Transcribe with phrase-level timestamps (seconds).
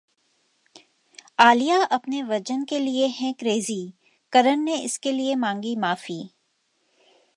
[1.39, 3.93] आलिया अपने वजन के लिए हैं क्रेजी,
[4.33, 6.21] करण ने इसके लिए मांगी माफी